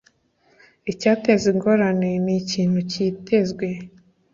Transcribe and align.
Icyateza 0.91 1.45
Ingorane 1.53 2.09
Ni 2.25 2.33
Ikintu 2.41 2.79
Cyitezwe 2.91 3.67